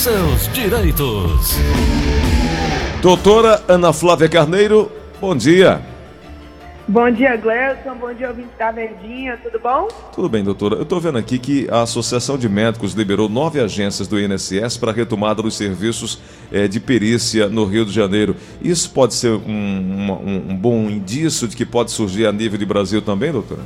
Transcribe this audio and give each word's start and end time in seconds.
Seus 0.00 0.50
direitos. 0.54 1.58
Doutora 3.02 3.62
Ana 3.68 3.92
Flávia 3.92 4.30
Carneiro, 4.30 4.90
bom 5.20 5.36
dia. 5.36 5.82
Bom 6.88 7.10
dia, 7.10 7.36
Gleison. 7.36 7.94
Bom 8.00 8.14
dia, 8.14 8.28
ouvinte 8.28 8.48
da 8.58 8.70
Verdinha. 8.72 9.36
Tudo 9.42 9.60
bom? 9.60 9.88
Tudo 10.14 10.26
bem, 10.30 10.42
doutora. 10.42 10.76
Eu 10.76 10.84
estou 10.84 10.98
vendo 11.02 11.18
aqui 11.18 11.38
que 11.38 11.68
a 11.70 11.82
Associação 11.82 12.38
de 12.38 12.48
Médicos 12.48 12.94
liberou 12.94 13.28
nove 13.28 13.60
agências 13.60 14.08
do 14.08 14.18
INSS 14.18 14.78
para 14.78 14.90
a 14.90 14.94
retomada 14.94 15.42
dos 15.42 15.54
serviços 15.54 16.18
é, 16.50 16.66
de 16.66 16.80
perícia 16.80 17.50
no 17.50 17.66
Rio 17.66 17.84
de 17.84 17.92
Janeiro. 17.92 18.34
Isso 18.62 18.90
pode 18.92 19.12
ser 19.12 19.32
um, 19.32 19.52
um, 19.52 20.44
um 20.48 20.56
bom 20.56 20.88
indício 20.88 21.46
de 21.46 21.54
que 21.54 21.66
pode 21.66 21.90
surgir 21.90 22.24
a 22.24 22.32
nível 22.32 22.58
de 22.58 22.64
Brasil 22.64 23.02
também, 23.02 23.32
doutora? 23.32 23.60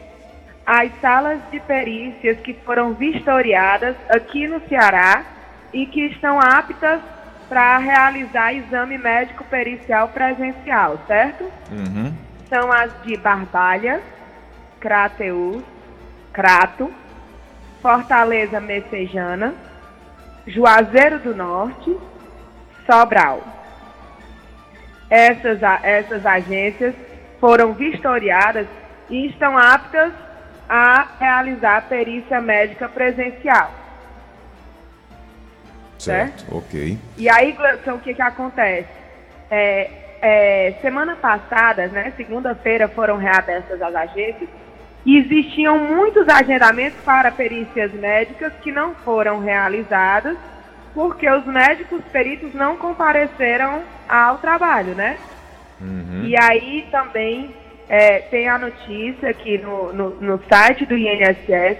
as 0.67 0.91
salas 0.99 1.39
de 1.49 1.61
perícias 1.61 2.37
que 2.41 2.53
foram 2.53 2.93
vistoriadas 2.93 3.95
aqui 4.09 4.45
no 4.47 4.59
Ceará 4.67 5.23
e 5.71 5.85
que 5.85 6.07
estão 6.07 6.37
aptas 6.39 6.99
para 7.47 7.77
realizar 7.77 8.53
exame 8.53 8.97
médico 8.97 9.45
pericial 9.45 10.09
presencial, 10.09 10.99
certo? 11.07 11.45
Uhum. 11.71 12.13
São 12.49 12.69
as 12.69 12.91
de 13.03 13.15
Barbalha, 13.15 14.01
Crateus, 14.81 15.63
Crato, 16.33 16.91
Fortaleza 17.81 18.59
Messejana, 18.59 19.55
Juazeiro 20.47 21.19
do 21.19 21.35
Norte, 21.35 21.95
Sobral. 22.85 23.43
Essas, 25.09 25.59
essas 25.83 26.25
agências 26.25 26.95
foram 27.39 27.73
vistoriadas 27.73 28.67
e 29.09 29.27
estão 29.27 29.57
aptas 29.57 30.11
a 30.67 31.07
realizar 31.19 31.87
perícia 31.87 32.41
médica 32.41 32.89
presencial. 32.89 33.71
Certo, 35.97 36.41
certo? 36.41 36.55
ok. 36.55 36.97
E 37.17 37.29
aí, 37.29 37.51
Gleison, 37.51 37.95
o 37.95 37.99
que, 37.99 38.13
que 38.13 38.21
acontece? 38.21 38.89
É, 39.49 39.89
é, 40.21 40.73
semana 40.81 41.15
passada, 41.15 41.87
né, 41.87 42.13
segunda-feira, 42.15 42.87
foram 42.87 43.17
reabertas 43.17 43.81
as 43.81 43.95
agências 43.95 44.49
e 45.07 45.19
existiam 45.19 45.79
muitos 45.79 46.27
agendamentos 46.27 46.99
para 47.05 47.31
perícias 47.31 47.93
médicas 47.93 48.51
que 48.61 48.73
não 48.73 48.93
foram 48.93 49.39
realizadas 49.39 50.37
porque 50.93 51.29
os 51.29 51.45
médicos 51.45 52.01
peritos 52.11 52.53
não 52.53 52.75
compareceram 52.75 53.83
ao 54.09 54.39
trabalho, 54.39 54.93
né? 54.95 55.17
Uhum. 55.79 56.25
E 56.25 56.35
aí 56.35 56.85
também 56.91 57.55
é, 57.87 58.19
tem 58.19 58.49
a 58.49 58.57
notícia 58.57 59.29
aqui 59.29 59.57
no, 59.57 59.93
no, 59.93 60.09
no 60.19 60.43
site 60.49 60.85
do 60.85 60.97
INSS 60.97 61.77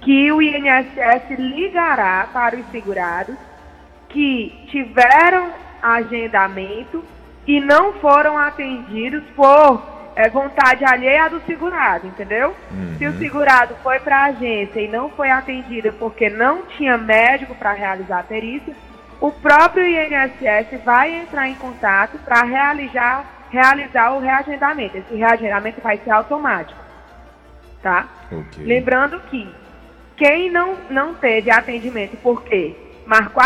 que 0.00 0.32
o 0.32 0.40
INSS 0.40 1.38
ligará 1.38 2.26
para 2.32 2.56
os 2.56 2.66
segurados 2.70 3.36
que 4.08 4.64
tiveram 4.68 5.50
agendamento 5.82 7.04
e 7.46 7.60
não 7.60 7.92
foram 7.94 8.38
atendidos 8.38 9.24
por 9.34 9.95
é 10.16 10.30
vontade 10.30 10.82
alheia 10.82 11.28
do 11.28 11.40
segurado, 11.42 12.06
entendeu? 12.06 12.56
Uhum. 12.70 12.96
Se 12.96 13.06
o 13.06 13.18
segurado 13.18 13.76
foi 13.82 14.00
para 14.00 14.16
a 14.16 14.24
agência 14.24 14.80
e 14.80 14.88
não 14.88 15.10
foi 15.10 15.30
atendido 15.30 15.92
porque 15.92 16.30
não 16.30 16.62
tinha 16.62 16.96
médico 16.96 17.54
para 17.54 17.72
realizar 17.72 18.20
a 18.20 18.22
perícia, 18.22 18.74
o 19.20 19.30
próprio 19.30 19.84
INSS 19.86 20.82
vai 20.82 21.14
entrar 21.14 21.48
em 21.48 21.54
contato 21.54 22.18
para 22.24 22.42
realizar, 22.42 23.46
realizar 23.50 24.14
o 24.14 24.20
reagendamento. 24.20 24.96
Esse 24.96 25.14
reagendamento 25.14 25.82
vai 25.82 25.98
ser 25.98 26.10
automático, 26.10 26.80
tá? 27.82 28.08
Okay. 28.32 28.64
Lembrando 28.64 29.20
que 29.20 29.46
quem 30.16 30.50
não, 30.50 30.76
não 30.88 31.14
teve 31.14 31.50
atendimento 31.50 32.16
porque 32.22 32.74
marcou 33.06 33.42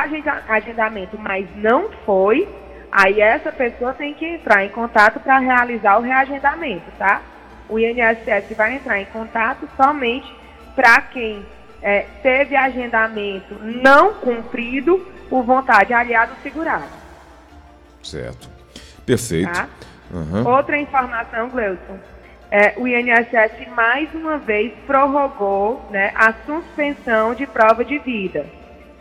agendamento, 0.48 1.18
mas 1.18 1.46
não 1.56 1.90
foi, 2.06 2.48
Aí 2.90 3.20
essa 3.20 3.52
pessoa 3.52 3.92
tem 3.92 4.14
que 4.14 4.24
entrar 4.24 4.64
em 4.64 4.68
contato 4.68 5.20
para 5.20 5.38
realizar 5.38 5.98
o 5.98 6.02
reagendamento, 6.02 6.90
tá? 6.98 7.22
O 7.68 7.78
INSS 7.78 8.56
vai 8.56 8.74
entrar 8.74 9.00
em 9.00 9.04
contato 9.06 9.68
somente 9.76 10.32
para 10.74 11.00
quem 11.02 11.46
é, 11.80 12.06
teve 12.22 12.56
agendamento 12.56 13.54
não 13.60 14.14
cumprido 14.14 15.06
por 15.28 15.44
vontade 15.44 15.94
aliado 15.94 16.34
segurado. 16.42 16.84
Certo. 18.02 18.48
Perfeito. 19.06 19.52
Tá? 19.52 19.68
Uhum. 20.10 20.46
Outra 20.46 20.76
informação, 20.76 21.48
Gleuson. 21.48 21.98
É, 22.50 22.74
o 22.76 22.88
INSS 22.88 23.68
mais 23.76 24.12
uma 24.12 24.36
vez 24.36 24.72
prorrogou 24.84 25.86
né, 25.90 26.10
a 26.16 26.32
suspensão 26.44 27.32
de 27.34 27.46
prova 27.46 27.84
de 27.84 27.98
vida. 27.98 28.44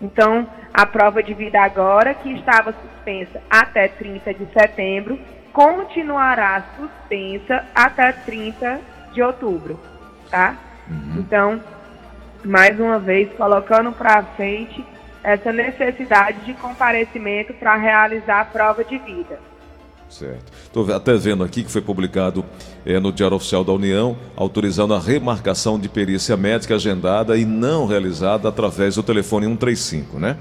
Então, 0.01 0.47
a 0.73 0.85
prova 0.85 1.21
de 1.21 1.33
vida 1.33 1.61
agora, 1.61 2.13
que 2.13 2.31
estava 2.33 2.73
suspensa 2.73 3.41
até 3.49 3.87
30 3.87 4.33
de 4.33 4.45
setembro, 4.53 5.19
continuará 5.51 6.63
suspensa 6.77 7.65
até 7.75 8.11
30 8.11 8.79
de 9.11 9.21
outubro, 9.21 9.79
tá? 10.29 10.55
Uhum. 10.89 11.15
Então, 11.17 11.63
mais 12.45 12.79
uma 12.79 12.99
vez, 12.99 13.31
colocando 13.33 13.91
para 13.91 14.23
frente 14.23 14.85
essa 15.23 15.51
necessidade 15.51 16.39
de 16.45 16.53
comparecimento 16.53 17.53
para 17.53 17.75
realizar 17.75 18.41
a 18.41 18.45
prova 18.45 18.83
de 18.83 18.97
vida. 18.99 19.39
Certo. 20.09 20.51
Estou 20.63 20.91
até 20.93 21.13
vendo 21.13 21.43
aqui 21.43 21.63
que 21.63 21.71
foi 21.71 21.81
publicado 21.81 22.43
é, 22.85 22.99
no 22.99 23.11
Diário 23.11 23.37
Oficial 23.37 23.63
da 23.63 23.71
União, 23.71 24.17
autorizando 24.35 24.93
a 24.93 24.99
remarcação 24.99 25.79
de 25.79 25.87
perícia 25.87 26.35
médica 26.35 26.75
agendada 26.75 27.37
e 27.37 27.45
não 27.45 27.85
realizada 27.85 28.49
através 28.49 28.95
do 28.95 29.03
telefone 29.03 29.45
135, 29.45 30.19
né? 30.19 30.35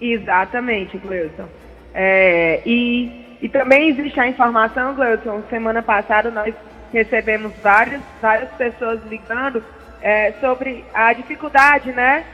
Exatamente, 0.00 0.98
Gleuton. 0.98 1.48
É, 1.94 2.60
e, 2.66 3.38
e 3.40 3.48
também 3.48 3.88
existe 3.88 4.20
a 4.20 4.28
informação, 4.28 4.94
Gleuton, 4.94 5.42
semana 5.48 5.82
passada 5.82 6.30
nós 6.30 6.54
recebemos 6.92 7.52
várias, 7.62 8.02
várias 8.20 8.50
pessoas 8.52 9.00
ligando 9.08 9.64
é, 10.02 10.32
sobre 10.40 10.84
a 10.92 11.12
dificuldade, 11.14 11.92
né, 11.92 12.24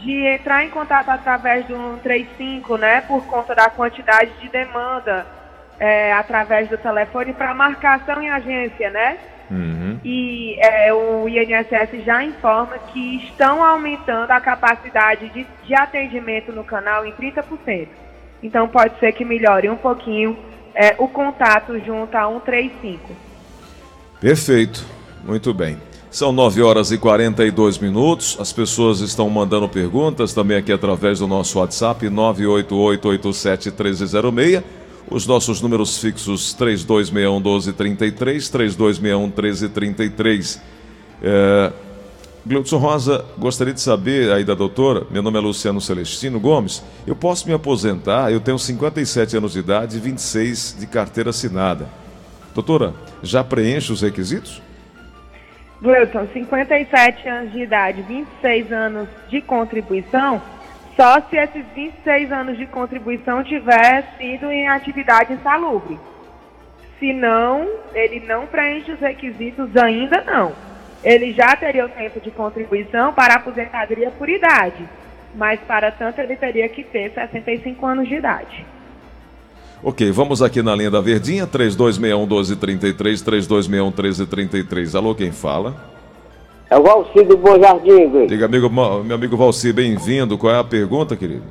de 0.00 0.26
entrar 0.26 0.64
em 0.64 0.70
contato 0.70 1.08
através 1.08 1.64
do 1.66 1.74
135, 1.74 2.76
né, 2.76 3.00
por 3.02 3.24
conta 3.26 3.54
da 3.54 3.70
quantidade 3.70 4.30
de 4.40 4.48
demanda 4.48 5.24
é, 5.78 6.12
através 6.12 6.68
do 6.68 6.78
telefone 6.78 7.32
para 7.32 7.54
marcação 7.54 8.22
em 8.22 8.30
agência, 8.30 8.90
né? 8.90 9.18
Uhum. 9.50 9.98
E 10.02 10.56
é, 10.60 10.94
o 10.94 11.28
INSS 11.28 12.04
já 12.04 12.24
informa 12.24 12.78
que 12.92 13.16
estão 13.24 13.62
aumentando 13.62 14.30
a 14.30 14.40
capacidade 14.40 15.28
de, 15.28 15.46
de 15.64 15.74
atendimento 15.74 16.52
no 16.52 16.64
canal 16.64 17.04
em 17.04 17.12
30%. 17.12 17.88
Então 18.42 18.66
pode 18.66 18.98
ser 18.98 19.12
que 19.12 19.24
melhore 19.24 19.68
um 19.68 19.76
pouquinho 19.76 20.36
é, 20.74 20.96
o 20.98 21.06
contato 21.06 21.78
junto 21.80 22.16
a 22.16 22.26
135. 22.26 23.14
Perfeito, 24.20 24.82
muito 25.22 25.52
bem. 25.52 25.76
São 26.10 26.32
9 26.32 26.62
horas 26.62 26.90
e 26.92 26.98
42 26.98 27.78
minutos. 27.78 28.36
As 28.38 28.52
pessoas 28.52 29.00
estão 29.00 29.28
mandando 29.30 29.66
perguntas 29.68 30.34
também 30.34 30.58
aqui 30.58 30.72
através 30.72 31.18
do 31.18 31.26
nosso 31.26 31.58
WhatsApp 31.58 32.06
988871306 32.06 34.62
os 35.10 35.26
nossos 35.26 35.60
números 35.60 35.98
fixos 35.98 36.52
3261 36.54 37.40
1233, 37.40 38.48
3261 38.48 39.26
1333. 39.26 40.62
É, 41.22 41.72
Gleudson 42.44 42.78
Rosa, 42.78 43.24
gostaria 43.38 43.72
de 43.72 43.80
saber 43.80 44.32
aí 44.32 44.44
da 44.44 44.54
doutora, 44.54 45.06
meu 45.10 45.22
nome 45.22 45.38
é 45.38 45.40
Luciano 45.40 45.80
Celestino 45.80 46.40
Gomes, 46.40 46.82
eu 47.06 47.14
posso 47.14 47.46
me 47.46 47.54
aposentar, 47.54 48.32
eu 48.32 48.40
tenho 48.40 48.58
57 48.58 49.36
anos 49.36 49.52
de 49.52 49.60
idade 49.60 49.96
e 49.96 50.00
26 50.00 50.76
de 50.80 50.86
carteira 50.88 51.30
assinada. 51.30 51.88
Doutora, 52.52 52.94
já 53.22 53.44
preenche 53.44 53.92
os 53.92 54.02
requisitos? 54.02 54.60
Gleudson, 55.80 56.26
57 56.32 57.28
anos 57.28 57.52
de 57.52 57.60
idade, 57.60 58.02
26 58.02 58.72
anos 58.72 59.08
de 59.28 59.40
contribuição, 59.40 60.42
só 60.96 61.20
se 61.22 61.36
esses 61.36 61.64
26 61.74 62.30
anos 62.32 62.58
de 62.58 62.66
contribuição 62.66 63.42
tiver 63.42 64.14
sido 64.18 64.50
em 64.50 64.68
atividade 64.68 65.32
insalubre. 65.32 65.98
Se 66.98 67.12
não, 67.12 67.66
ele 67.94 68.20
não 68.20 68.46
preenche 68.46 68.92
os 68.92 69.00
requisitos 69.00 69.76
ainda 69.76 70.22
não. 70.22 70.52
Ele 71.02 71.32
já 71.32 71.56
teria 71.56 71.86
o 71.86 71.88
tempo 71.88 72.20
de 72.20 72.30
contribuição 72.30 73.12
para 73.12 73.34
aposentadoria 73.34 74.10
por 74.10 74.28
idade, 74.28 74.88
mas 75.34 75.58
para 75.60 75.90
tanto 75.90 76.20
ele 76.20 76.36
teria 76.36 76.68
que 76.68 76.84
ter 76.84 77.10
65 77.12 77.84
anos 77.84 78.08
de 78.08 78.14
idade. 78.14 78.64
Ok, 79.82 80.12
vamos 80.12 80.40
aqui 80.40 80.62
na 80.62 80.76
linha 80.76 80.92
da 80.92 81.00
Verdinha, 81.00 81.44
3261 81.44 82.20
1233, 82.20 83.20
3261 83.20 83.86
1333. 83.86 84.94
Alô, 84.94 85.12
quem 85.12 85.32
fala? 85.32 85.74
É 86.72 86.78
o 86.78 86.82
Valci 86.82 87.22
do 87.24 87.36
Bom 87.36 87.60
Jardim. 87.60 88.26
Diga, 88.26 88.46
amigo, 88.46 88.70
meu 88.70 89.14
amigo 89.14 89.36
Valci, 89.36 89.74
bem-vindo. 89.74 90.38
Qual 90.38 90.54
é 90.54 90.58
a 90.58 90.64
pergunta, 90.64 91.14
querido? 91.14 91.42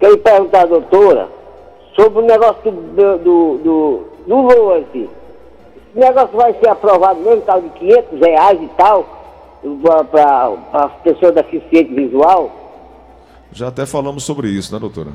Quero 0.00 0.18
perguntar 0.18 0.66
doutora 0.66 1.28
sobre 1.94 2.18
o 2.18 2.26
negócio 2.26 2.72
do, 2.72 3.18
do, 3.18 3.58
do 3.58 4.04
no 4.26 4.42
LOAS. 4.42 4.86
Esse 4.92 5.08
negócio 5.94 6.36
vai 6.36 6.52
ser 6.54 6.68
aprovado 6.68 7.20
mesmo, 7.20 7.42
tal 7.42 7.62
de 7.62 7.68
500 7.68 8.20
reais 8.20 8.60
e 8.60 8.68
tal, 8.76 9.06
para 10.10 10.82
as 10.84 10.92
pessoas 11.02 11.36
deficientes 11.36 11.94
visual. 11.94 12.50
Já 13.52 13.68
até 13.68 13.86
falamos 13.86 14.24
sobre 14.24 14.48
isso, 14.48 14.74
né, 14.74 14.80
doutora? 14.80 15.10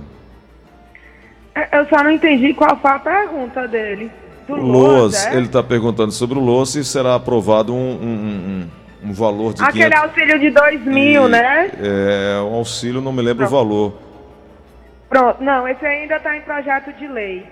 É, 1.54 1.78
Eu 1.78 1.86
só 1.88 2.02
não 2.02 2.12
entendi 2.12 2.54
qual 2.54 2.78
foi 2.78 2.92
a 2.92 3.00
pergunta 3.00 3.68
dele. 3.68 4.10
Do 4.48 4.56
LOAS, 4.56 5.26
é? 5.26 5.36
ele 5.36 5.48
está 5.48 5.62
perguntando 5.62 6.14
sobre 6.14 6.40
o 6.40 6.42
LOAS 6.42 6.70
se 6.70 6.86
será 6.86 7.16
aprovado 7.16 7.74
um, 7.74 7.78
um, 7.78 8.06
um, 8.06 8.62
um 8.62 8.83
valor 9.12 9.54
de 9.54 9.64
Aquele 9.64 9.92
500... 9.92 10.04
auxílio 10.04 10.40
de 10.40 10.50
2 10.52 10.86
mil, 10.86 11.26
E, 11.26 11.30
né? 11.30 11.72
É, 11.82 12.42
um 12.42 12.56
auxílio, 12.56 13.02
não 13.02 13.12
me 13.12 13.22
lembro 13.22 13.46
o 13.46 13.50
Pronto. 13.50 13.64
valor. 13.64 13.94
Pronto, 15.10 15.44
não, 15.44 15.68
esse 15.68 15.86
ainda 15.86 16.16
está 16.16 16.36
em 16.38 16.42
projeto 16.42 16.94
de 16.94 17.08
lei. 17.08 17.46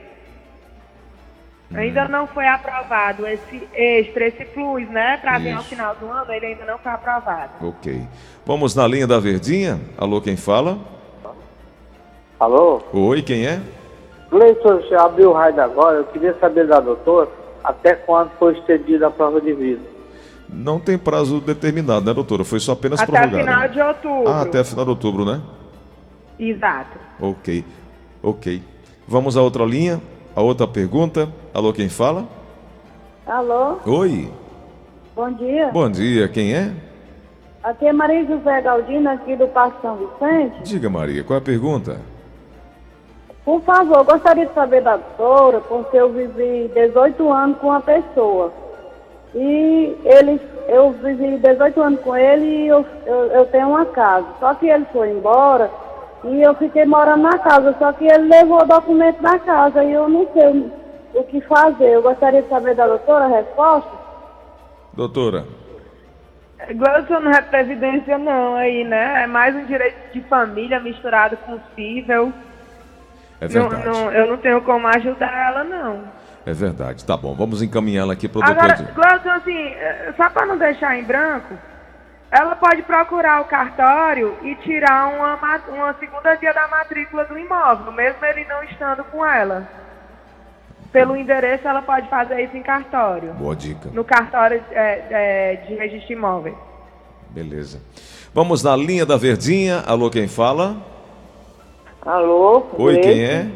Ainda 1.74 2.06
não 2.08 2.28
foi 2.28 2.46
aprovado 2.48 3.26
esse 3.26 3.68
extra, 3.74 4.28
esse 4.28 4.44
plus, 4.46 4.90
né? 4.90 5.18
Para 5.22 5.38
vir 5.38 5.54
ao 5.54 5.64
final 5.64 5.96
do 5.96 6.10
ano, 6.10 6.32
ele 6.34 6.48
ainda 6.48 6.66
não 6.66 6.78
foi 6.78 6.92
aprovado. 6.92 7.66
Ok. 7.66 8.02
Vamos 8.46 8.76
na 8.76 8.86
linha 8.86 9.08
da 9.08 9.20
Verdinha. 9.20 9.80
Alô, 9.98 10.20
quem 10.20 10.36
fala? 10.36 10.78
Alô? 12.40 12.82
Oi, 12.92 13.22
quem 13.22 13.48
é? 13.48 13.62
Cleiton, 14.30 14.78
você 14.78 14.96
abriu 14.96 15.30
o 15.30 15.34
raio 15.34 15.62
agora. 15.62 15.98
Eu 15.98 16.06
queria 16.06 16.36
saber 16.40 16.68
da 16.68 16.80
doutora 16.80 17.30
até 17.64 17.94
quando 17.96 18.32
foi 18.40 18.54
estendida 18.58 19.08
a 19.08 19.12
prova 19.12 19.40
de 19.40 19.54
vida. 19.54 19.91
Não 20.52 20.80
tem 20.80 20.98
prazo 20.98 21.40
determinado, 21.40 22.06
né, 22.06 22.14
doutora? 22.14 22.44
Foi 22.44 22.60
só 22.60 22.74
apenas 22.74 23.00
Até 23.00 23.12
prorrogado. 23.12 23.44
final 23.44 23.60
né? 23.62 23.68
de 23.70 23.82
outubro. 23.82 24.28
Ah, 24.28 24.42
até 24.42 24.64
final 24.64 24.84
de 24.86 24.92
outubro, 24.92 25.26
né? 25.26 25.42
Exato. 26.38 26.98
Ok. 27.22 27.64
Ok. 28.22 28.62
Vamos 29.08 29.38
à 29.38 29.42
outra 29.42 29.64
linha. 29.64 30.02
A 30.36 30.42
outra 30.42 30.68
pergunta. 30.68 31.30
Alô, 31.54 31.72
quem 31.72 31.88
fala? 31.90 32.26
Alô, 33.26 33.78
Oi. 33.86 34.30
bom 35.16 35.32
dia. 35.32 35.70
Bom 35.72 35.90
dia. 35.90 36.28
Quem 36.28 36.54
é? 36.54 36.74
Aqui 37.64 37.86
é 37.86 37.94
Maria 37.94 38.26
José 38.26 38.62
Galdino, 38.62 39.10
aqui 39.10 39.36
do 39.36 39.48
Parque 39.48 39.82
São 39.82 39.96
Vicente. 39.96 40.64
Diga, 40.64 40.90
Maria. 40.90 41.24
Qual 41.24 41.38
é 41.38 41.42
a 41.42 41.46
pergunta? 41.46 42.02
Por 43.46 43.62
favor, 43.62 44.04
gostaria 44.04 44.46
de 44.46 44.54
saber 44.54 44.82
da 44.82 44.98
doutora, 44.98 45.62
porque 45.62 45.98
eu 45.98 46.12
vivi 46.12 46.70
18 46.74 47.32
anos 47.32 47.58
com 47.60 47.68
uma 47.68 47.82
pessoa. 47.82 48.52
E 49.34 49.98
ele, 50.04 50.42
eu 50.68 50.92
vivi 50.92 51.38
18 51.38 51.82
anos 51.82 52.00
com 52.02 52.16
ele 52.16 52.46
e 52.46 52.68
eu, 52.68 52.86
eu, 53.06 53.26
eu 53.32 53.46
tenho 53.46 53.70
uma 53.70 53.86
casa. 53.86 54.28
Só 54.40 54.54
que 54.56 54.68
ele 54.68 54.86
foi 54.92 55.10
embora 55.12 55.70
e 56.26 56.42
eu 56.42 56.54
fiquei 56.56 56.86
morando 56.86 57.24
na 57.24 57.38
casa. 57.40 57.74
Só 57.80 57.94
que 57.94 58.06
ele 58.06 58.28
levou 58.28 58.62
o 58.62 58.66
documento 58.68 59.22
da 59.22 59.40
casa 59.40 59.84
e 59.84 59.94
eu 59.94 60.10
não 60.10 60.28
sei 60.34 60.72
o 61.14 61.24
que 61.24 61.40
fazer. 61.42 61.92
Eu 61.92 62.02
gostaria 62.02 62.42
de 62.42 62.50
saber 62.50 62.76
da 62.76 62.88
doutora 62.88 63.26
a 63.26 63.30
resposta. 63.30 63.90
Doutora. 64.94 65.46
Gleudson 66.70 67.20
não 67.22 67.32
é 67.32 67.42
previdência 67.42 68.18
não 68.18 68.56
aí, 68.56 68.84
né? 68.84 69.24
É 69.24 69.28
mais 69.28 69.56
um 69.56 69.66
direito 69.66 70.14
de 70.14 70.22
família 70.22 70.80
misturado 70.80 71.38
com 71.38 71.58
cível. 71.76 72.32
É 73.40 73.48
Não, 73.48 73.70
verdade. 73.70 73.88
não, 73.88 74.12
eu 74.12 74.28
não 74.28 74.38
tenho 74.38 74.62
como 74.62 74.88
ajudar 74.88 75.48
ela, 75.48 75.64
não. 75.64 76.02
É 76.46 76.54
verdade. 76.54 77.06
Tá 77.06 77.16
bom. 77.16 77.36
Vamos 77.36 77.62
encaminhá-la 77.62 78.14
aqui 78.14 78.28
para 78.28 78.40
o 78.40 78.44
Agora, 78.44 78.76
doutor. 78.76 78.94
Gleudson, 78.96 79.30
assim, 79.30 79.68
eh, 79.68 80.14
só 80.18 80.30
para 80.30 80.46
não 80.48 80.58
deixar 80.58 80.98
em 80.98 81.04
branco, 81.04 81.54
ela 82.32 82.56
pode 82.56 82.82
procurar 82.84 83.42
o 83.42 83.46
cartório 83.46 84.36
e 84.42 84.56
tirar 84.56 85.08
uma, 85.14 85.38
ma- 85.38 85.62
uma 85.68 85.94
segunda 86.00 86.36
via 86.36 86.54
da 86.54 86.68
matrícula 86.68 87.26
do 87.26 87.38
imóvel, 87.38 87.92
mesmo 87.92 88.26
ele 88.26 88.46
não 88.46 88.64
estando 88.64 89.04
com 89.06 89.26
ela. 89.26 89.68
Pelo 90.92 91.16
endereço, 91.16 91.68
ela 91.68 91.82
pode 91.82 92.10
fazer 92.10 92.42
isso 92.44 92.58
em 92.58 92.64
cartório. 92.64 93.34
Boa 93.34 93.56
dica. 93.56 93.90
No 93.94 94.04
cartório 94.04 94.62
eh, 94.72 95.06
eh, 95.12 95.56
de 95.68 95.76
registro 95.76 96.14
imóvel. 96.14 96.58
Beleza. 97.30 97.80
Vamos 98.34 98.64
na 98.64 98.76
linha 98.76 99.06
da 99.06 99.16
Verdinha. 99.16 99.84
Alô, 99.86 100.10
quem 100.10 100.28
fala? 100.28 100.76
Alô? 102.06 102.66
Oi, 102.78 102.98
quem 102.98 103.24
é? 103.24 103.48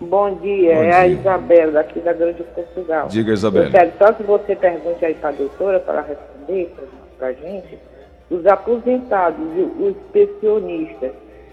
Bom 0.00 0.34
dia, 0.36 0.74
Bom 0.74 0.82
é 0.82 0.92
a 0.92 1.06
dia. 1.06 1.16
Isabela, 1.18 1.72
daqui 1.72 2.00
da 2.00 2.12
Grande 2.12 2.42
Portugal. 2.42 3.08
Diga, 3.08 3.32
Isabela. 3.32 3.66
Eu 3.66 3.70
quero 3.70 3.92
só 3.98 4.12
que 4.12 4.22
você 4.22 4.56
pergunte 4.56 5.04
aí 5.04 5.14
para 5.14 5.30
a 5.30 5.32
doutora, 5.32 5.80
para 5.80 5.94
ela 5.94 6.02
responder 6.02 6.74
para 7.18 7.28
a 7.28 7.32
gente, 7.32 7.78
os 8.30 8.44
aposentados, 8.46 9.38
e 9.56 9.60
os 9.82 9.96
pensionistas 10.12 11.12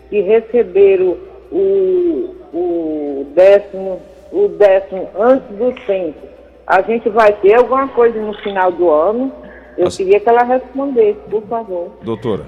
que 0.10 0.22
receberam 0.22 1.18
o, 1.52 2.36
o 2.54 3.28
décimo, 3.36 4.02
o 4.32 4.48
décimo 4.48 5.10
antes 5.18 5.48
do 5.58 5.72
tempo, 5.86 6.28
a 6.66 6.82
gente 6.82 7.10
vai 7.10 7.32
ter 7.34 7.56
alguma 7.56 7.88
coisa 7.90 8.20
no 8.20 8.34
final 8.40 8.72
do 8.72 8.90
ano? 8.90 9.32
Eu 9.78 9.88
As- 9.88 9.98
queria 9.98 10.20
que 10.20 10.28
ela 10.28 10.44
respondesse, 10.44 11.20
por 11.30 11.44
favor. 11.44 11.92
Doutora. 12.02 12.46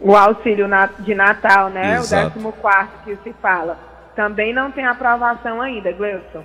O 0.00 0.16
auxílio 0.16 0.66
de 1.00 1.14
Natal, 1.14 1.68
né? 1.68 1.96
Exato. 1.96 2.38
O 2.38 2.52
14 2.52 2.88
que 3.04 3.16
se 3.22 3.32
fala. 3.34 3.89
Também 4.14 4.52
não 4.52 4.70
tem 4.70 4.84
aprovação 4.84 5.60
ainda, 5.60 5.92
Gleudson. 5.92 6.42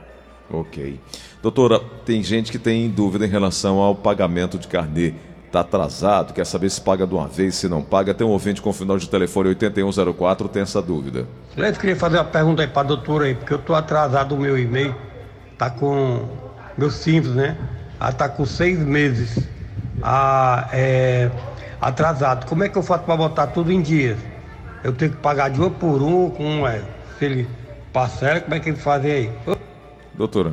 Ok. 0.50 1.00
Doutora, 1.42 1.80
tem 2.06 2.22
gente 2.24 2.52
que 2.52 2.60
tem 2.60 2.90
dúvida 2.90 3.26
em 3.26 3.30
relação 3.30 3.80
ao 3.80 3.96
pagamento 3.96 4.58
de 4.58 4.68
carnê. 4.68 5.14
Está 5.46 5.62
atrasado, 5.62 6.34
quer 6.34 6.46
saber 6.46 6.70
se 6.70 6.82
paga 6.82 7.08
de 7.08 7.14
uma 7.14 7.28
vez, 7.28 7.56
se 7.56 7.70
não 7.70 7.82
paga. 7.82 8.14
Tem 8.14 8.28
um 8.28 8.32
ouvinte 8.32 8.62
com 8.62 8.74
final 8.74 8.98
de 8.98 9.10
telefone 9.10 9.50
8104, 9.50 10.50
tem 10.50 10.62
essa 10.64 10.82
dúvida. 10.82 11.26
Leite, 11.56 11.80
queria 11.80 11.96
fazer 11.96 12.18
uma 12.18 12.26
pergunta 12.26 12.62
aí 12.62 12.68
pra 12.68 12.84
doutora 12.84 13.26
aí, 13.26 13.36
porque 13.36 13.54
eu 13.54 13.60
tô 13.60 13.74
atrasado 13.74 14.36
o 14.36 14.38
meu 14.38 14.58
e-mail. 14.58 14.94
Tá 15.58 15.70
com. 15.70 16.28
Meu 16.78 16.92
simples, 16.92 17.34
né? 17.34 17.58
Ah, 18.00 18.12
tá 18.12 18.28
com 18.28 18.46
seis 18.46 18.78
meses. 18.80 19.48
Ah, 20.04 20.68
é, 20.74 21.32
atrasado. 21.80 22.46
Como 22.48 22.64
é 22.64 22.70
que 22.70 22.78
eu 22.78 22.84
faço 22.84 23.04
pra 23.04 23.16
botar 23.16 23.48
tudo 23.48 23.72
em 23.72 23.82
dias? 23.82 24.18
Eu 24.84 24.92
tenho 24.94 25.12
que 25.12 25.18
pagar 25.18 25.50
de 25.50 25.62
um 25.62 25.70
por 25.70 26.02
um, 26.02 26.30
com 26.30 26.68
é, 26.68 26.82
se 27.18 27.26
ele 27.26 27.48
parcela, 27.94 28.42
como 28.42 28.56
é 28.56 28.60
que 28.60 28.70
ele 28.70 28.78
fazem 28.78 29.12
aí? 29.12 29.32
Doutora. 30.14 30.52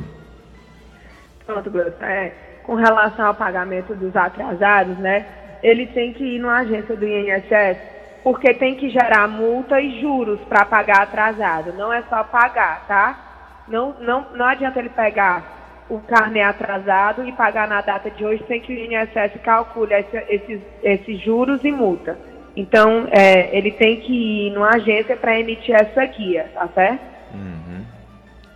Pronto, 1.45 1.69
Gleudson. 1.69 2.03
É, 2.05 2.31
com 2.63 2.75
relação 2.75 3.25
ao 3.27 3.33
pagamento 3.35 3.93
dos 3.95 4.15
atrasados, 4.15 4.97
né? 4.97 5.25
Ele 5.61 5.87
tem 5.87 6.13
que 6.13 6.23
ir 6.23 6.39
numa 6.39 6.59
agência 6.59 6.95
do 6.95 7.05
INSS, 7.05 7.77
porque 8.23 8.53
tem 8.53 8.75
que 8.75 8.89
gerar 8.89 9.27
multa 9.27 9.79
e 9.79 10.01
juros 10.01 10.39
para 10.41 10.65
pagar 10.65 11.01
atrasado. 11.03 11.73
Não 11.73 11.91
é 11.91 12.01
só 12.03 12.23
pagar, 12.23 12.85
tá? 12.87 13.63
Não, 13.67 13.95
não, 13.99 14.25
não 14.35 14.45
adianta 14.45 14.79
ele 14.79 14.89
pegar 14.89 15.85
o 15.89 15.99
carnê 15.99 16.41
atrasado 16.41 17.25
e 17.27 17.31
pagar 17.33 17.67
na 17.67 17.81
data 17.81 18.09
de 18.09 18.25
hoje 18.25 18.43
sem 18.47 18.59
que 18.61 18.73
o 18.73 18.77
INSS 18.77 19.39
calcule 19.43 19.93
esse- 19.93 20.25
esses, 20.29 20.61
esses 20.81 21.19
juros 21.21 21.63
e 21.63 21.71
multa. 21.71 22.17
Então, 22.55 23.07
é, 23.09 23.55
ele 23.57 23.71
tem 23.71 23.99
que 23.99 24.47
ir 24.47 24.51
numa 24.51 24.75
agência 24.75 25.17
para 25.17 25.39
emitir 25.39 25.73
essa 25.73 26.05
guia, 26.05 26.51
tá 26.53 26.67
certo? 26.73 27.13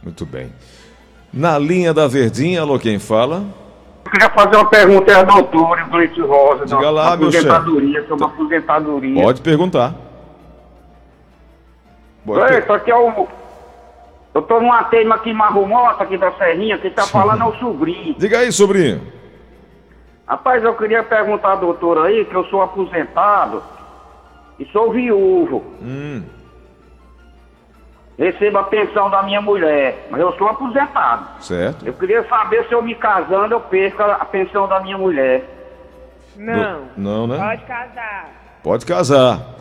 Muito 0.04 0.26
bem. 0.26 0.54
Na 1.34 1.60
linha 1.60 1.94
da 1.94 2.08
Verdinha, 2.08 2.62
alô, 2.62 2.80
quem 2.80 2.98
fala? 2.98 3.44
Eu 4.06 4.12
queria 4.12 4.30
fazer 4.30 4.56
uma 4.56 4.70
pergunta 4.70 5.12
aí 5.12 5.20
à 5.20 5.24
doutora 5.24 5.84
Gleice 5.84 6.22
Rosa, 6.22 6.66
Diga 6.66 6.90
lá, 6.90 7.18
meu 7.18 7.28
aposentadoria, 7.28 8.08
sobre 8.08 8.24
a 8.24 8.28
aposentadoria. 8.28 9.22
Pode 9.22 9.42
perguntar. 9.42 9.94
Pode 12.26 12.40
Gleice, 12.40 12.72
aqui 12.72 12.90
é 12.90 12.96
o... 12.96 13.28
Eu 14.34 14.42
tô 14.44 14.62
numa 14.62 14.84
teima 14.86 15.16
aqui 15.16 15.32
em 15.32 15.34
Marrumota, 15.34 16.04
aqui 16.04 16.18
da 16.18 16.32
Serrinha, 16.34 16.78
quem 16.78 16.92
tá 16.92 17.06
falando 17.06 17.42
é 17.42 17.46
o 17.46 17.56
sobrinho. 17.56 18.16
Diga 18.18 18.40
aí, 18.40 18.52
sobrinho. 18.52 19.02
Rapaz, 20.26 20.64
eu 20.64 20.76
queria 20.76 21.04
perguntar 21.04 21.54
à 21.54 21.56
doutora 21.56 22.04
aí, 22.04 22.24
que 22.24 22.36
eu 22.36 22.46
sou 22.46 22.62
aposentado 22.62 23.62
e 24.60 24.66
sou 24.72 24.92
viúvo. 24.92 25.64
Hum, 25.82 26.24
Recebo 28.18 28.58
a 28.58 28.64
pensão 28.64 29.12
da 29.12 29.22
minha 29.22 29.40
mulher, 29.40 30.08
mas 30.10 30.20
eu 30.20 30.34
sou 30.38 30.48
aposentado. 30.48 31.40
certo. 31.44 31.86
Eu 31.86 31.94
queria 31.94 32.28
saber 32.28 32.66
se 32.68 32.74
eu 32.74 32.82
me 32.82 32.96
casando 32.96 33.54
eu 33.54 33.62
perco 33.62 34.02
a 34.02 34.26
pensão 34.26 34.68
da 34.68 34.80
minha 34.80 34.98
mulher. 34.98 35.44
Não. 36.36 36.82
Do- 36.82 36.88
não, 36.98 37.28
né? 37.28 37.38
Pode 37.38 37.62
casar. 37.66 38.30
Pode 38.64 38.86
casar. 38.88 39.56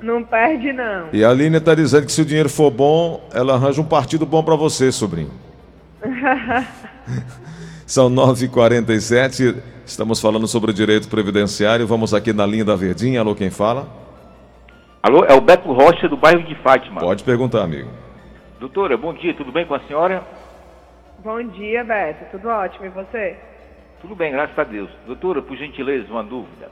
Não 0.00 0.22
perde, 0.22 0.72
não. 0.72 1.08
E 1.12 1.24
a 1.24 1.30
Aline 1.30 1.56
está 1.56 1.74
dizendo 1.74 2.06
que 2.06 2.12
se 2.12 2.22
o 2.22 2.24
dinheiro 2.24 2.48
for 2.48 2.70
bom, 2.70 3.20
ela 3.34 3.54
arranja 3.54 3.80
um 3.80 3.84
partido 3.84 4.24
bom 4.24 4.44
para 4.44 4.54
você, 4.54 4.92
sobrinho. 4.92 5.32
São 7.84 8.08
9h47, 8.10 9.56
estamos 9.84 10.20
falando 10.20 10.46
sobre 10.46 10.70
o 10.70 10.74
direito 10.74 11.08
previdenciário. 11.08 11.84
Vamos 11.86 12.14
aqui 12.14 12.32
na 12.32 12.46
linha 12.46 12.64
da 12.64 12.76
Verdinha. 12.76 13.20
Alô, 13.20 13.34
quem 13.34 13.50
fala? 13.50 13.88
Alô, 15.00 15.24
é 15.24 15.32
o 15.32 15.40
Beto 15.40 15.72
Rocha 15.72 16.08
do 16.08 16.16
bairro 16.16 16.42
de 16.42 16.56
Fátima. 16.56 17.00
Pode 17.00 17.22
perguntar, 17.22 17.62
amigo. 17.62 17.88
Doutora, 18.58 18.96
bom 18.96 19.14
dia, 19.14 19.32
tudo 19.32 19.52
bem 19.52 19.64
com 19.64 19.74
a 19.74 19.80
senhora? 19.80 20.24
Bom 21.20 21.40
dia, 21.40 21.84
Beto. 21.84 22.24
Tudo 22.32 22.48
ótimo. 22.48 22.84
E 22.84 22.88
você? 22.88 23.36
Tudo 24.00 24.16
bem, 24.16 24.32
graças 24.32 24.58
a 24.58 24.64
Deus. 24.64 24.90
Doutora, 25.06 25.40
por 25.40 25.56
gentileza, 25.56 26.10
uma 26.10 26.24
dúvida. 26.24 26.68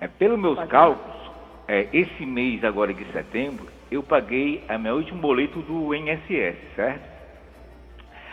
É, 0.00 0.08
pelos 0.08 0.38
meus 0.38 0.58
cálculos, 0.68 1.30
é, 1.68 1.86
esse 1.92 2.24
mês 2.24 2.64
agora 2.64 2.94
de 2.94 3.04
setembro, 3.12 3.66
eu 3.90 4.02
paguei 4.02 4.64
a 4.70 4.78
meu 4.78 4.94
último 4.94 5.20
boleto 5.20 5.60
do 5.60 5.94
INSS, 5.94 6.56
certo? 6.74 7.04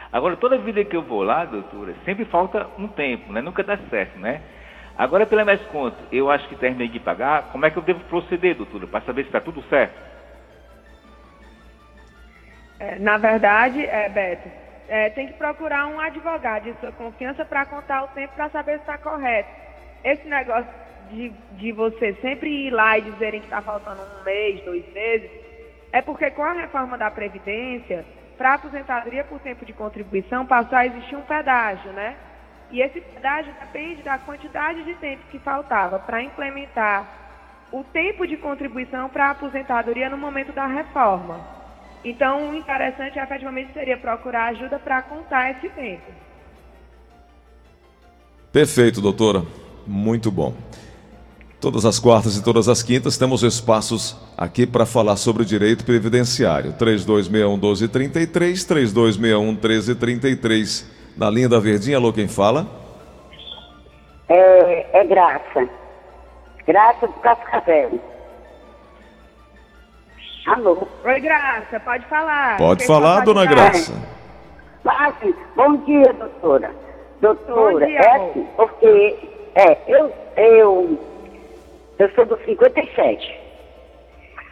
Agora, 0.10 0.38
toda 0.38 0.58
vida 0.58 0.86
que 0.86 0.96
eu 0.96 1.02
vou 1.02 1.22
lá, 1.22 1.44
doutora, 1.44 1.94
sempre 2.06 2.24
falta 2.26 2.68
um 2.80 2.88
tempo, 2.88 3.34
né? 3.34 3.42
Nunca 3.42 3.62
dá 3.62 3.78
certo, 3.90 4.18
né? 4.20 4.42
Agora, 4.98 5.26
pelo 5.26 5.46
mais 5.46 5.62
conto, 5.68 5.98
eu 6.12 6.30
acho 6.30 6.48
que 6.48 6.56
terminei 6.56 6.88
de 6.88 7.00
pagar, 7.00 7.52
como 7.52 7.66
é 7.66 7.72
que 7.72 7.78
eu 7.78 7.84
devo 7.84 8.00
proceder, 8.02 8.56
doutora, 8.56 8.86
para 8.86 9.02
saber 9.02 9.24
se 9.24 9.30
está 9.30 9.42
tudo 9.42 9.64
certo? 9.64 10.00
É, 12.80 13.00
na 13.00 13.18
verdade, 13.18 13.84
é, 13.84 14.08
Beto, 14.10 14.50
é, 14.88 15.10
tem 15.10 15.28
que 15.28 15.34
procurar 15.34 15.88
um 15.88 16.00
advogado 16.00 16.64
de 16.64 16.80
sua 16.80 16.92
confiança 16.92 17.44
para 17.44 17.66
contar 17.66 18.04
o 18.04 18.08
tempo 18.10 18.34
para 18.36 18.50
saber 18.50 18.74
se 18.74 18.82
está 18.82 18.98
correto. 18.98 19.50
Esse 20.04 20.28
negócio 20.28 20.70
de, 21.10 21.30
de 21.54 21.72
você 21.72 22.14
sempre 22.22 22.68
ir 22.68 22.72
lá 22.72 22.98
e 22.98 23.02
dizerem 23.02 23.40
que 23.40 23.48
está 23.48 23.62
faltando 23.62 24.02
um 24.02 24.24
mês, 24.24 24.64
dois 24.64 24.86
meses, 24.94 25.30
é 25.92 26.02
porque 26.02 26.30
com 26.32 26.44
a 26.44 26.54
reforma 26.54 26.98
da 26.98 27.10
Previdência, 27.10 28.06
para 28.38 28.56
aposentadoria 28.56 29.24
por 29.24 29.40
tempo 29.40 29.66
de 29.66 29.74
contribuição, 29.74 30.46
passou 30.46 30.78
a 30.78 30.86
existir 30.86 31.16
um 31.16 31.22
pedágio, 31.22 31.92
né? 31.94 32.16
E 32.74 32.82
esse 32.82 33.00
pedágio 33.00 33.54
depende 33.62 34.02
da 34.02 34.18
quantidade 34.18 34.84
de 34.84 34.96
tempo 34.96 35.22
que 35.30 35.38
faltava 35.38 36.00
para 36.00 36.24
implementar 36.24 37.08
o 37.72 37.84
tempo 37.84 38.26
de 38.26 38.36
contribuição 38.36 39.08
para 39.10 39.28
a 39.28 39.30
aposentadoria 39.30 40.10
no 40.10 40.18
momento 40.18 40.52
da 40.52 40.66
reforma. 40.66 41.40
Então, 42.04 42.50
o 42.50 42.56
interessante 42.56 43.20
efetivamente 43.20 43.72
seria 43.74 43.96
procurar 43.96 44.46
ajuda 44.48 44.80
para 44.80 45.04
contar 45.04 45.52
esse 45.52 45.70
tempo. 45.70 46.12
Perfeito, 48.52 49.00
doutora. 49.00 49.44
Muito 49.86 50.32
bom. 50.32 50.56
Todas 51.62 51.86
as 51.86 52.00
quartas 52.00 52.36
e 52.36 52.44
todas 52.44 52.68
as 52.68 52.82
quintas 52.82 53.20
temos 53.20 53.44
espaços 53.44 54.18
aqui 54.36 54.66
para 54.66 54.88
falar 54.88 55.16
sobre 55.16 55.46
direito 55.46 55.86
previdenciário. 55.86 56.74
3261-1233, 56.74 58.66
3261-1333. 59.62 60.93
Na 61.16 61.30
linha 61.30 61.48
da 61.48 61.60
Verdinha, 61.60 61.98
alô, 61.98 62.12
quem 62.12 62.28
fala? 62.28 62.66
É, 64.28 65.00
é 65.00 65.04
Graça. 65.06 65.70
Graça 66.66 67.08
do 67.08 67.14
Cascavel. 67.14 68.00
Alô? 70.48 70.88
Oi, 71.06 71.20
Graça, 71.20 71.80
pode 71.80 72.06
falar. 72.06 72.58
Pode 72.58 72.80
Quem 72.80 72.88
falar, 72.88 73.14
pode 73.16 73.26
dona 73.26 73.44
falar? 73.46 73.56
Graça. 73.56 73.94
Ah, 74.86 75.14
sim. 75.22 75.34
Bom 75.56 75.78
dia, 75.78 76.14
doutora. 76.14 76.72
Doutora, 77.22 77.74
Bom 77.74 77.86
dia, 77.86 78.00
é 78.00 78.16
assim, 78.16 78.48
porque 78.58 79.20
é, 79.56 79.78
eu, 79.88 80.14
eu, 80.36 81.00
eu 82.00 82.12
sou 82.16 82.26
do 82.26 82.38
57. 82.44 83.40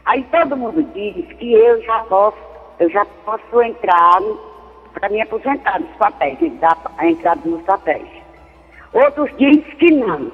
Aí 0.05 0.23
todo 0.31 0.55
mundo 0.55 0.83
diz 0.93 1.25
que 1.37 1.53
eu 1.53 1.81
já 1.83 1.99
posso, 2.05 2.37
eu 2.79 2.89
já 2.89 3.05
posso 3.25 3.61
entrar 3.61 4.21
para 4.93 5.09
me 5.09 5.21
aposentar 5.21 5.79
nos 5.79 5.95
papéis, 5.97 6.39
me 6.39 6.49
dar 6.51 6.77
a 6.97 7.07
entrada 7.07 7.41
nos 7.45 7.61
papéis. 7.63 8.07
Outros 8.93 9.29
dizem 9.37 9.61
que 9.61 9.91
não. 9.91 10.31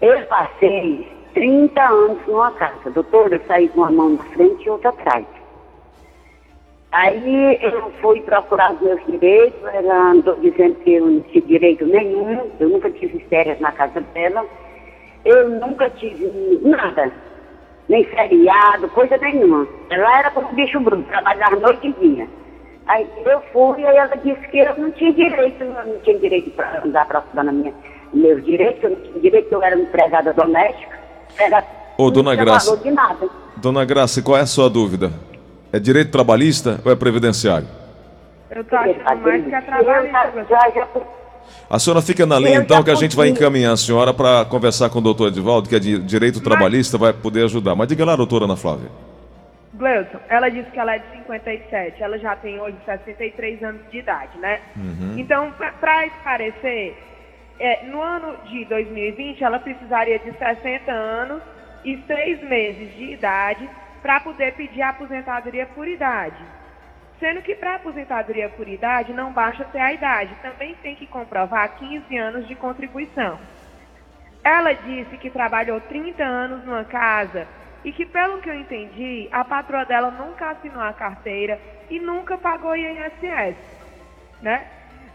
Eu 0.00 0.26
passei 0.26 1.06
30 1.34 1.82
anos 1.82 2.26
numa 2.26 2.50
casa. 2.52 2.90
Doutora, 2.90 3.36
eu 3.36 3.40
saí 3.46 3.68
com 3.68 3.80
uma 3.80 3.90
mão 3.90 4.10
na 4.10 4.24
frente 4.24 4.64
e 4.64 4.70
outra 4.70 4.90
atrás. 4.90 5.26
Aí 6.92 7.58
eu 7.60 7.90
fui 8.00 8.20
procurar 8.20 8.72
os 8.72 8.80
meus 8.80 9.04
direitos, 9.06 9.60
ela 9.74 10.12
andou 10.12 10.36
dizendo 10.36 10.76
que 10.76 10.92
eu 10.92 11.04
não 11.04 11.20
tinha 11.22 11.42
direito 11.42 11.84
nenhum, 11.84 12.52
eu 12.60 12.68
nunca 12.68 12.88
tive 12.88 13.18
férias 13.28 13.58
na 13.58 13.72
casa 13.72 14.00
dela, 14.00 14.46
eu 15.24 15.48
nunca 15.48 15.90
tive 15.90 16.60
nada, 16.62 17.10
nem 17.88 18.04
feriado, 18.04 18.88
coisa 18.90 19.16
nenhuma. 19.16 19.66
Ela 19.90 20.20
era 20.20 20.30
como 20.30 20.52
bicho 20.52 20.78
bruto, 20.78 21.02
trabalhava 21.08 21.56
noite 21.56 21.88
e 21.88 21.92
dia. 21.94 22.28
Aí 22.86 23.08
eu 23.24 23.40
fui 23.52 23.80
e 23.80 23.84
ela 23.84 24.14
disse 24.16 24.46
que 24.48 24.58
eu 24.58 24.76
não 24.76 24.90
tinha 24.92 25.12
direito, 25.12 25.62
eu 25.62 25.72
não 25.72 25.98
tinha 26.00 26.18
direito 26.18 26.50
para 26.50 26.84
andar 26.84 27.06
procurando 27.06 27.48
a 27.48 27.52
minha, 27.52 27.72
meus 28.12 28.44
direitos, 28.44 28.82
eu 28.82 28.90
não 28.90 28.96
tinha 28.96 29.20
direito, 29.20 29.52
eu 29.52 29.62
era 29.62 29.78
empregada 29.78 30.32
doméstica. 30.34 30.98
Era, 31.38 31.64
Ô, 31.96 32.10
dona 32.10 32.34
Graça. 32.34 32.70
valor 32.70 32.82
de 32.82 32.90
nada. 32.90 33.28
Dona 33.56 33.84
Graça, 33.84 34.20
qual 34.20 34.36
é 34.36 34.42
a 34.42 34.46
sua 34.46 34.68
dúvida? 34.68 35.10
É 35.72 35.78
direito 35.78 36.10
trabalhista 36.10 36.80
ou 36.84 36.92
é 36.92 36.96
previdenciário? 36.96 37.66
Eu 38.50 38.62
tô 38.64 38.76
achando 38.76 39.22
mais 39.22 39.44
que 39.44 39.54
é 39.54 39.60
trabalhista. 39.62 40.46
Já, 40.48 40.70
já, 40.70 40.88
A 41.70 41.78
senhora 41.78 42.02
fica 42.02 42.26
na 42.26 42.38
linha 42.38 42.56
Eu 42.56 42.62
então 42.62 42.82
que 42.82 42.90
a 42.90 42.94
gente 42.94 43.16
vai 43.16 43.28
encaminhar 43.28 43.72
a 43.72 43.76
senhora 43.76 44.12
para 44.12 44.44
conversar 44.44 44.90
com 44.90 44.98
o 44.98 45.02
doutor 45.02 45.28
Edivaldo, 45.28 45.68
que 45.68 45.74
é 45.74 45.78
de 45.80 45.98
direito 46.00 46.40
trabalhista, 46.40 46.98
vai 46.98 47.14
poder 47.14 47.44
ajudar. 47.44 47.74
Mas 47.74 47.88
diga 47.88 48.04
lá, 48.04 48.14
doutora 48.14 48.44
Ana 48.44 48.56
Flávia. 48.56 48.90
Gleuton, 49.74 50.20
ela 50.28 50.48
disse 50.48 50.70
que 50.70 50.78
ela 50.78 50.94
é 50.94 50.98
de 50.98 51.10
57, 51.18 52.02
ela 52.02 52.18
já 52.18 52.36
tem 52.36 52.60
hoje 52.60 52.76
63 52.84 53.62
anos 53.62 53.90
de 53.90 53.98
idade, 53.98 54.38
né? 54.38 54.60
Então, 55.18 55.52
para 55.80 56.06
esclarecer, 56.06 56.94
é, 57.58 57.84
no 57.86 58.00
ano 58.00 58.36
de 58.44 58.64
2020, 58.66 59.42
ela 59.42 59.58
precisaria 59.58 60.18
de 60.18 60.32
60 60.32 60.92
anos 60.92 61.42
e 61.84 62.00
6 62.06 62.42
meses 62.44 62.94
de 62.94 63.12
idade 63.12 63.68
para 64.00 64.20
poder 64.20 64.54
pedir 64.54 64.82
a 64.82 64.90
aposentadoria 64.90 65.66
por 65.66 65.88
idade. 65.88 66.42
Sendo 67.18 67.42
que 67.42 67.54
para 67.54 67.76
aposentadoria 67.76 68.48
por 68.50 68.68
idade 68.68 69.12
não 69.12 69.32
basta 69.32 69.64
ter 69.64 69.80
a 69.80 69.92
idade, 69.92 70.34
também 70.42 70.74
tem 70.82 70.94
que 70.94 71.06
comprovar 71.06 71.76
15 71.76 72.16
anos 72.16 72.46
de 72.46 72.54
contribuição. 72.54 73.38
Ela 74.42 74.72
disse 74.72 75.16
que 75.16 75.30
trabalhou 75.30 75.80
30 75.80 76.22
anos 76.22 76.64
numa 76.64 76.84
casa 76.84 77.48
e 77.84 77.92
que, 77.92 78.06
pelo 78.06 78.40
que 78.40 78.48
eu 78.48 78.54
entendi, 78.54 79.28
a 79.30 79.44
patroa 79.44 79.84
dela 79.84 80.10
nunca 80.10 80.50
assinou 80.50 80.82
a 80.82 80.92
carteira 80.92 81.60
e 81.90 82.00
nunca 82.00 82.38
pagou 82.38 82.74
INSS, 82.74 83.56
né? 84.40 84.66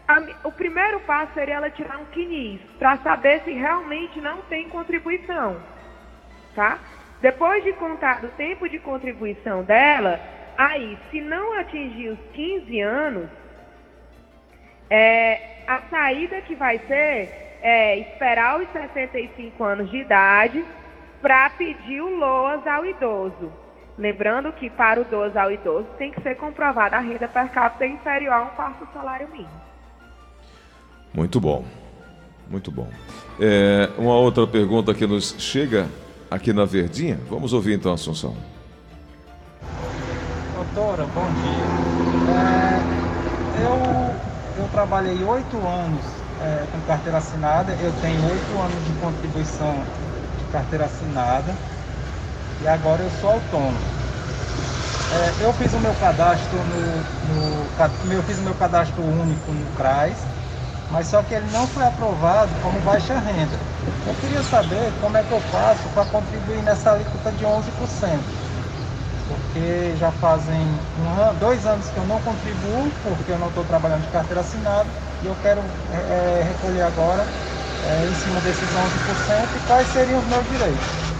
A 0.06 0.48
o 0.48 0.52
primeiro 0.52 1.00
passo 1.00 1.34
seria 1.34 1.56
ela 1.56 1.70
tirar 1.70 1.98
um 1.98 2.04
quinis 2.06 2.60
para 2.78 2.96
saber 2.98 3.42
se 3.42 3.52
realmente 3.52 4.20
não 4.20 4.42
tem 4.42 4.68
contribuição, 4.68 5.60
tá? 6.54 6.78
Depois 7.20 7.62
de 7.64 7.72
contar 7.72 8.24
o 8.24 8.28
tempo 8.28 8.68
de 8.68 8.78
contribuição 8.78 9.62
dela, 9.62 10.20
aí, 10.56 10.96
se 11.10 11.20
não 11.20 11.58
atingir 11.58 12.08
os 12.08 12.18
15 12.32 12.80
anos, 12.80 13.28
é, 14.88 15.62
a 15.66 15.82
saída 15.90 16.40
que 16.40 16.54
vai 16.54 16.78
ser 16.86 17.58
é 17.62 17.98
esperar 17.98 18.60
os 18.60 18.68
65 18.72 19.62
anos 19.62 19.90
de 19.90 19.98
idade 19.98 20.64
para 21.20 21.50
pedir 21.50 22.00
o 22.00 22.16
LOAS 22.16 22.66
ao 22.66 22.84
idoso. 22.84 23.52
Lembrando 23.98 24.52
que 24.52 24.70
para 24.70 25.00
o 25.00 25.04
12 25.04 25.36
ao 25.36 25.52
idoso 25.52 25.86
tem 25.98 26.10
que 26.10 26.22
ser 26.22 26.36
comprovada 26.36 26.96
a 26.96 27.00
renda 27.00 27.28
per 27.28 27.50
capita 27.50 27.86
inferior 27.86 28.32
a 28.32 28.42
um 28.44 28.48
quarto 28.48 28.86
do 28.86 28.92
salário 28.92 29.28
mínimo. 29.30 29.60
Muito 31.12 31.40
bom. 31.40 31.64
Muito 32.48 32.70
bom. 32.70 32.88
É, 33.38 33.90
uma 33.98 34.14
outra 34.14 34.46
pergunta 34.46 34.94
que 34.94 35.06
nos 35.06 35.36
chega 35.38 35.86
aqui 36.30 36.52
na 36.52 36.64
Verdinha. 36.64 37.20
Vamos 37.28 37.52
ouvir 37.52 37.74
então, 37.74 37.92
Assunção. 37.92 38.34
Doutora, 40.54 41.04
bom 41.14 41.26
dia. 41.26 42.00
É, 42.32 42.80
eu, 43.64 44.62
eu 44.62 44.68
trabalhei 44.70 45.22
oito 45.22 45.56
anos 45.58 46.04
é, 46.42 46.64
com 46.72 46.80
carteira 46.86 47.18
assinada, 47.18 47.72
eu 47.72 47.92
tenho 48.00 48.22
oito 48.30 48.58
anos 48.58 48.84
de 48.84 48.92
contribuição 49.00 49.84
carteira 50.50 50.84
assinada 50.86 51.56
e 52.60 52.66
agora 52.66 53.02
eu 53.02 53.10
sou 53.10 53.30
autônomo. 53.30 53.90
É, 55.08 55.34
eu 55.44 55.52
fiz 55.52 55.74
o 55.74 55.80
meu 55.80 55.94
cadastro 55.96 56.64
no, 56.64 57.02
no 57.20 57.72
eu 58.12 58.22
fiz 58.22 58.38
o 58.38 58.42
meu 58.42 58.54
cadastro 58.54 59.02
único 59.02 59.52
no 59.52 59.68
CRAS, 59.72 60.30
mas 60.88 61.08
só 61.08 61.22
que 61.22 61.34
ele 61.34 61.46
não 61.48 61.66
foi 61.66 61.84
aprovado 61.84 62.56
como 62.58 62.80
baixa 62.80 63.18
renda. 63.18 63.60
Eu 64.04 64.14
queria 64.14 64.42
saber 64.42 64.96
como 64.98 65.16
é 65.16 65.24
que 65.24 65.32
eu 65.32 65.40
faço 65.40 65.90
para 65.90 66.06
contribuir 66.06 66.62
nessa 66.62 66.92
alíquota 66.92 67.32
de 67.32 67.44
11% 67.44 68.38
porque 69.26 69.94
já 69.96 70.12
fazem 70.12 70.84
um 70.96 71.34
dois 71.38 71.64
anos 71.66 71.90
que 71.90 71.98
eu 71.98 72.04
não 72.04 72.20
contribuo, 72.20 72.92
porque 73.02 73.30
eu 73.30 73.38
não 73.38 73.48
estou 73.48 73.64
trabalhando 73.64 74.02
de 74.02 74.08
carteira 74.08 74.40
assinada, 74.40 74.92
e 75.20 75.26
eu 75.26 75.36
quero 75.36 75.62
é, 75.88 76.42
recolher 76.42 76.82
agora 76.82 77.32
é, 77.84 78.06
em 78.06 78.14
cima 78.14 78.40
desses 78.40 78.68
11% 78.68 79.56
e 79.56 79.66
quais 79.66 79.88
seriam 79.88 80.18
os 80.18 80.26
meus 80.26 80.48
direitos. 80.48 81.10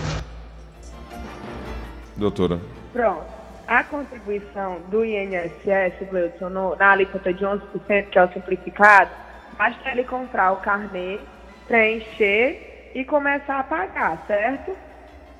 Doutora. 2.16 2.60
Pronto. 2.92 3.40
A 3.66 3.84
contribuição 3.84 4.80
do 4.90 5.04
INSS, 5.04 6.08
Gleudson, 6.10 6.48
na 6.76 6.90
alíquota 6.90 7.32
de 7.32 7.44
11%, 7.44 8.10
que 8.10 8.18
é 8.18 8.24
o 8.24 8.32
simplificado, 8.32 9.10
basta 9.56 9.90
ele 9.90 10.02
comprar 10.04 10.52
o 10.52 10.56
carnê, 10.56 11.20
preencher 11.68 12.90
e 12.94 13.04
começar 13.04 13.60
a 13.60 13.62
pagar, 13.62 14.24
certo? 14.26 14.76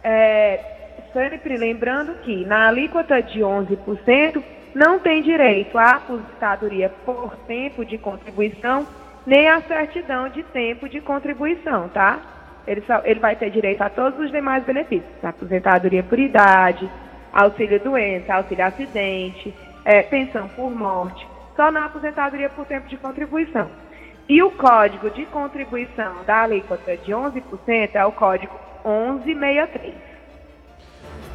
É, 0.05 0.61
sempre 1.13 1.57
lembrando 1.57 2.15
que 2.23 2.45
na 2.45 2.69
alíquota 2.69 3.21
de 3.21 3.41
11% 3.41 4.43
não 4.75 5.01
tem 5.01 5.23
direito 5.23 5.77
à 5.77 5.97
aposentadoria 5.97 6.89
por 7.05 7.35
tempo 7.49 7.85
de 7.85 7.99
contribuição, 7.99 8.87
nem 9.27 9.49
à 9.49 9.61
certidão 9.63 10.29
de 10.29 10.43
tempo 10.45 10.89
de 10.89 11.01
contribuição, 11.01 11.89
tá? 11.89 12.19
Ele, 12.67 12.83
só, 12.83 13.01
ele 13.05 13.21
vai 13.21 13.37
ter 13.37 13.51
direito 13.51 13.83
a 13.83 13.89
todos 13.89 14.19
os 14.21 14.31
demais 14.31 14.65
benefícios, 14.65 15.25
aposentadoria 15.25 16.03
por 16.03 16.19
idade, 16.19 16.89
auxílio 17.33 17.81
doença, 17.81 18.35
auxílio 18.35 18.65
acidente, 18.65 19.55
eh, 19.85 20.03
pensão 20.03 20.49
por 20.49 20.71
morte. 20.71 21.27
só 21.57 21.71
na 21.71 21.87
aposentadoria 21.87 22.49
por 22.49 22.65
tempo 22.65 22.89
de 22.89 22.97
contribuição. 22.97 23.69
E 24.27 24.43
o 24.43 24.51
código 24.53 25.11
de 25.11 25.27
contribuição 25.27 26.25
da 26.25 26.43
alíquota 26.43 26.97
de 26.97 27.13
11% 27.13 27.91
é 27.95 28.07
o 28.07 28.13
código 28.13 28.55
1163. 28.85 30.10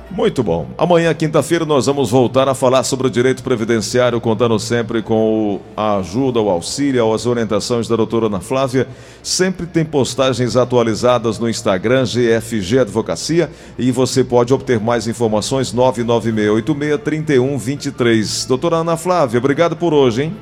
Muito 0.09 0.41
bom. 0.43 0.67
Amanhã, 0.77 1.13
quinta-feira, 1.13 1.65
nós 1.65 1.87
vamos 1.87 2.11
voltar 2.11 2.47
a 2.47 2.53
falar 2.53 2.83
sobre 2.83 3.07
o 3.07 3.09
direito 3.09 3.43
previdenciário, 3.43 4.21
contando 4.21 4.57
sempre 4.59 5.01
com 5.01 5.59
a 5.75 5.97
ajuda, 5.97 6.39
o 6.39 6.49
auxílio, 6.49 7.13
as 7.13 7.25
orientações 7.25 7.85
da 7.87 7.95
doutora 7.95 8.27
Ana 8.27 8.39
Flávia. 8.39 8.87
Sempre 9.23 9.65
tem 9.65 9.83
postagens 9.83 10.55
atualizadas 10.55 11.39
no 11.39 11.49
Instagram, 11.49 12.03
GFG 12.05 12.77
Advocacia, 12.79 13.49
e 13.77 13.91
você 13.91 14.23
pode 14.23 14.53
obter 14.53 14.79
mais 14.79 15.07
informações 15.07 15.73
996863123. 15.73 18.47
Doutora 18.47 18.77
Ana 18.77 18.95
Flávia, 18.95 19.39
obrigado 19.39 19.75
por 19.75 19.93
hoje, 19.93 20.23
hein? 20.23 20.33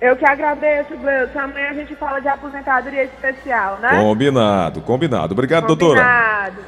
Eu 0.00 0.16
que 0.16 0.24
agradeço, 0.24 0.96
Gleudson. 0.96 1.38
Amanhã 1.38 1.70
a 1.70 1.74
gente 1.74 1.94
fala 1.94 2.18
de 2.20 2.28
aposentadoria 2.28 3.04
especial, 3.04 3.78
né? 3.80 4.00
Combinado, 4.00 4.80
combinado. 4.80 5.34
Obrigado, 5.34 5.66
doutora. 5.66 6.00
Combinado. 6.00 6.62